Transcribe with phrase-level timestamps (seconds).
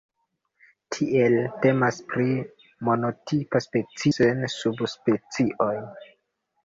[0.95, 2.25] Tiele temas pri
[2.89, 5.73] monotipa specio, sen subspecioj.